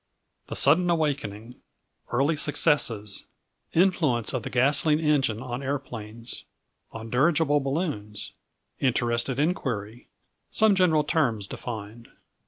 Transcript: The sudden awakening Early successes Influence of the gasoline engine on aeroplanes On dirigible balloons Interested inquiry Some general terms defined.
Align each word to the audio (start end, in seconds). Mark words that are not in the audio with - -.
The 0.47 0.55
sudden 0.55 0.89
awakening 0.89 1.57
Early 2.11 2.35
successes 2.35 3.27
Influence 3.71 4.33
of 4.33 4.41
the 4.41 4.49
gasoline 4.49 4.99
engine 4.99 5.43
on 5.43 5.61
aeroplanes 5.61 6.43
On 6.91 7.11
dirigible 7.11 7.59
balloons 7.59 8.31
Interested 8.79 9.37
inquiry 9.37 10.07
Some 10.49 10.73
general 10.73 11.03
terms 11.03 11.45
defined. 11.45 12.07